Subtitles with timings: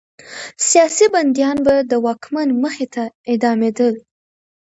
[0.69, 3.93] سیاسي بندیان به د واکمن مخې ته اعدامېدل.